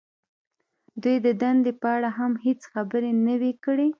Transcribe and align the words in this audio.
دوی 1.03 1.17
د 1.25 1.27
دندې 1.41 1.71
په 1.81 1.87
اړه 1.95 2.09
هم 2.17 2.31
هېڅ 2.45 2.61
خبرې 2.73 3.11
نه 3.25 3.35
وې 3.41 3.51
کړې 3.65 3.87